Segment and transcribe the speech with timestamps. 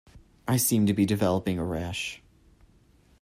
[0.47, 2.23] I seem to be developing a rash.